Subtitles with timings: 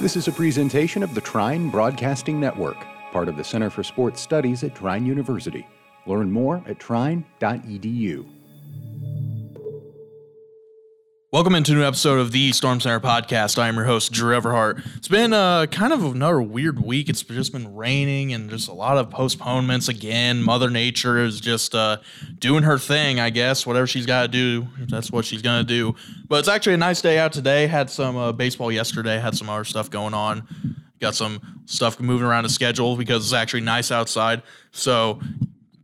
[0.00, 2.76] This is a presentation of the Trine Broadcasting Network,
[3.10, 5.66] part of the Center for Sports Studies at Trine University.
[6.06, 8.37] Learn more at trine.edu.
[11.30, 13.58] Welcome into a new episode of the Storm Center podcast.
[13.58, 14.82] I am your host, Drew Everhart.
[14.96, 17.10] It's been uh, kind of another weird week.
[17.10, 20.42] It's just been raining and just a lot of postponements again.
[20.42, 21.98] Mother Nature is just uh,
[22.38, 23.66] doing her thing, I guess.
[23.66, 25.94] Whatever she's got to do, that's what she's going to do.
[26.28, 27.66] But it's actually a nice day out today.
[27.66, 30.48] Had some uh, baseball yesterday, had some other stuff going on.
[30.98, 34.40] Got some stuff moving around the schedule because it's actually nice outside.
[34.70, 35.20] So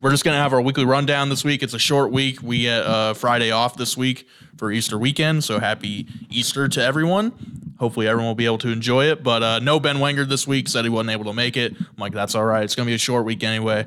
[0.05, 1.63] we're just going to have our weekly rundown this week.
[1.63, 2.43] It's a short week.
[2.43, 5.45] We get uh, Friday off this week for Easter weekend.
[5.45, 7.33] So happy Easter to everyone.
[7.79, 9.23] Hopefully, everyone will be able to enjoy it.
[9.23, 10.69] But uh, no Ben Wenger this week.
[10.69, 11.73] Said he wasn't able to make it.
[11.79, 12.65] I'm like, that's all right.
[12.65, 13.87] It's going to be a short week anyway.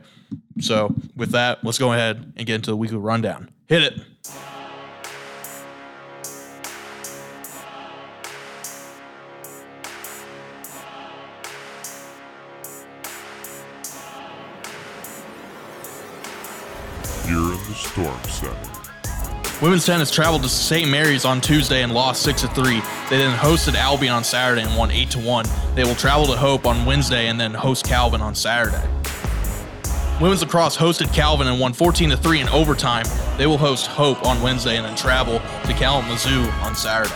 [0.60, 3.52] So, with that, let's go ahead and get into the weekly rundown.
[3.68, 4.02] Hit it.
[17.28, 18.56] You're in the Storm Center.
[19.62, 20.90] Women's tennis traveled to St.
[20.90, 22.80] Mary's on Tuesday and lost 6 to 3.
[23.10, 25.46] They then hosted Albion on Saturday and won 8 to 1.
[25.76, 28.82] They will travel to Hope on Wednesday and then host Calvin on Saturday.
[30.22, 33.06] Women's lacrosse hosted Calvin and won 14 to 3 in overtime.
[33.38, 37.14] They will host Hope on Wednesday and then travel to Kalamazoo on Saturday.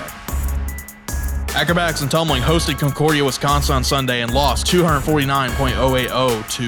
[1.55, 6.67] Acrobatics and tumbling hosted Concordia, Wisconsin on Sunday and lost 249.080 to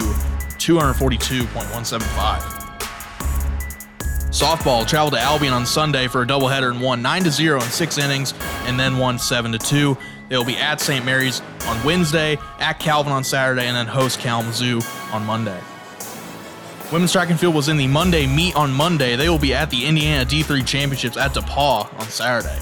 [0.59, 2.62] 242.175.
[4.34, 8.00] Softball traveled to Albion on Sunday for a doubleheader and won 9 0 in six
[8.00, 8.34] innings
[8.66, 9.98] and then won 7 2.
[10.28, 11.06] They will be at St.
[11.06, 15.59] Mary's on Wednesday, at Calvin on Saturday, and then host Kalamazoo on Monday.
[16.92, 19.16] Women's track and field was in the Monday meet on Monday.
[19.16, 22.59] They will be at the Indiana D3 Championships at DePauw on Saturday.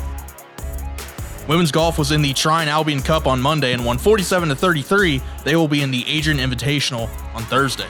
[1.47, 5.21] Women's golf was in the Trine Albion Cup on Monday and won 47 to 33.
[5.45, 7.87] They will be in the Adrian Invitational on Thursday.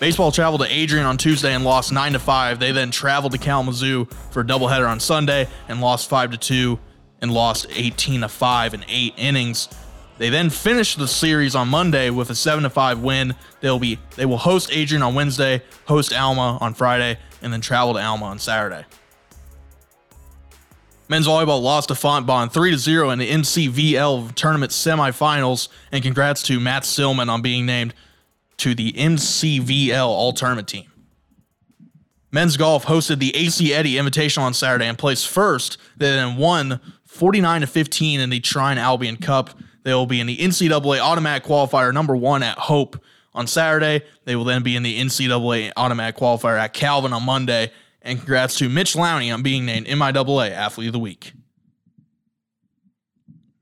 [0.00, 2.58] Baseball traveled to Adrian on Tuesday and lost 9 to 5.
[2.58, 6.78] They then traveled to Kalamazoo for a doubleheader on Sunday and lost 5 to 2
[7.22, 9.68] and lost 18 to 5 in 8 innings.
[10.18, 13.34] They then finished the series on Monday with a 7 to 5 win.
[13.60, 17.94] They'll be they will host Adrian on Wednesday, host Alma on Friday, and then travel
[17.94, 18.84] to Alma on Saturday.
[21.08, 26.42] Men's volleyball lost to Fontbonne 3 to 0 in the NCVL tournament semifinals, and congrats
[26.44, 27.94] to Matt Stillman on being named
[28.64, 30.90] to the NCVL All Tournament team.
[32.32, 35.76] Men's golf hosted the AC Eddie Invitational on Saturday and placed first.
[35.98, 39.50] They then won 49 to 15 in the Trine Albion Cup.
[39.82, 42.98] They will be in the NCAA Automatic Qualifier number one at Hope
[43.34, 44.02] on Saturday.
[44.24, 47.70] They will then be in the NCAA Automatic Qualifier at Calvin on Monday.
[48.00, 51.34] And congrats to Mitch Lowney on being named MIAA Athlete of the Week.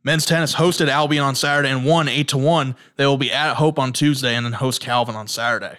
[0.04, 2.74] Men's tennis hosted Albion on Saturday and won 8 to 1.
[2.96, 5.78] They will be at Hope on Tuesday and then host Calvin on Saturday.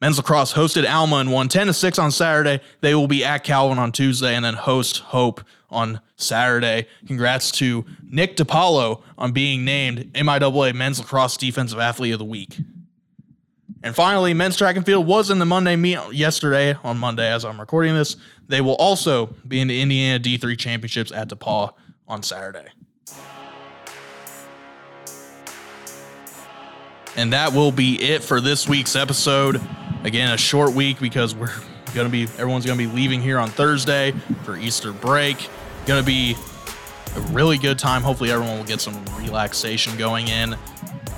[0.00, 2.60] Men's lacrosse hosted Alma and won 10 to 6 on Saturday.
[2.82, 6.86] They will be at Calvin on Tuesday and then host Hope on Saturday.
[7.06, 12.58] Congrats to Nick DiPaolo on being named MIAA Men's Lacrosse Defensive Athlete of the Week.
[13.82, 17.44] And finally, men's track and field was in the Monday meet yesterday on Monday as
[17.44, 18.16] I'm recording this.
[18.48, 21.72] They will also be in the Indiana D3 Championships at DePauw
[22.08, 22.68] on Saturday.
[27.16, 29.60] And that will be it for this week's episode.
[30.04, 31.54] Again, a short week because we're
[31.94, 34.12] going to be, everyone's going to be leaving here on Thursday
[34.44, 35.48] for Easter break.
[35.86, 36.36] Going to be
[37.16, 38.02] a really good time.
[38.02, 40.56] Hopefully, everyone will get some relaxation going in.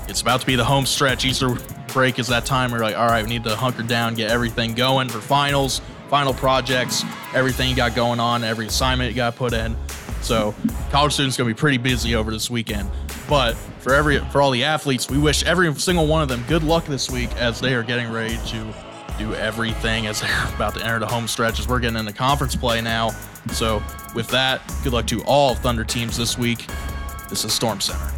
[0.06, 1.24] It's about to be the home stretch.
[1.24, 1.56] Easter
[1.88, 4.74] break is that time where, like, all right, we need to hunker down, get everything
[4.74, 7.02] going for finals, final projects,
[7.34, 9.76] everything you got going on, every assignment you got put in.
[10.22, 10.54] So
[10.90, 12.90] college students gonna be pretty busy over this weekend.
[13.28, 16.62] But for every for all the athletes, we wish every single one of them good
[16.62, 18.74] luck this week as they are getting ready to
[19.18, 22.56] do everything as they're about to enter the home stretch as we're getting into conference
[22.56, 23.10] play now.
[23.52, 23.82] So
[24.14, 26.66] with that, good luck to all Thunder teams this week.
[27.28, 28.17] This is Storm Center.